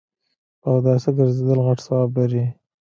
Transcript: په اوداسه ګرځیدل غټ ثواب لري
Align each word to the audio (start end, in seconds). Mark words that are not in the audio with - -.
په 0.61 0.67
اوداسه 0.75 1.09
ګرځیدل 1.17 1.59
غټ 1.67 1.79
ثواب 1.85 2.09
لري 2.17 2.43